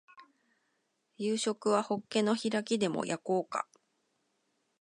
[1.17, 3.67] 夕食はホッケの開きでも焼こうか